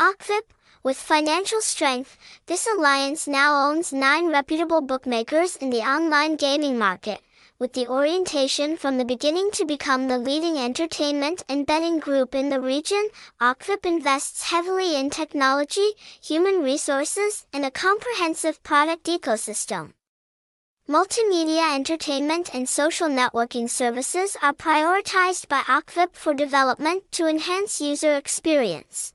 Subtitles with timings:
[0.00, 0.44] OKVIP,
[0.82, 2.16] with financial strength,
[2.46, 7.20] this alliance now owns nine reputable bookmakers in the online gaming market,
[7.58, 12.48] with the orientation from the beginning to become the leading entertainment and betting group in
[12.48, 13.10] the region,
[13.42, 15.90] OKVIP invests heavily in technology,
[16.22, 19.92] human resources, and a comprehensive product ecosystem.
[20.88, 28.16] Multimedia entertainment and social networking services are prioritized by OKVIP for development to enhance user
[28.16, 29.12] experience.